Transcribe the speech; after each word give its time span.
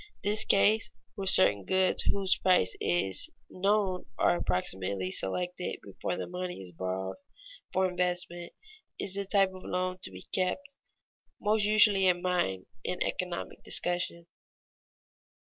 This 0.23 0.45
case, 0.45 0.89
where 1.13 1.27
certain 1.27 1.63
goods 1.63 2.01
whose 2.01 2.35
price 2.35 2.75
is 2.81 3.29
known 3.51 4.07
are 4.17 4.35
approximately 4.35 5.11
selected 5.11 5.77
before 5.83 6.15
the 6.15 6.25
money 6.25 6.59
is 6.59 6.71
borrowed 6.71 7.17
for 7.71 7.87
investment, 7.87 8.51
is 8.97 9.13
the 9.13 9.25
type 9.25 9.53
of 9.53 9.63
loan 9.63 9.99
to 9.99 10.09
be 10.09 10.23
kept 10.33 10.73
most 11.39 11.65
usually 11.65 12.07
in 12.07 12.23
mind 12.23 12.65
in 12.83 12.97
economic 13.03 13.61
discussion. 13.61 14.25